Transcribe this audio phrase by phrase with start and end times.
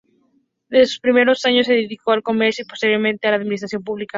[0.71, 4.09] En sus primeros años se dedicó al comercio y posteriormente a la administración pública.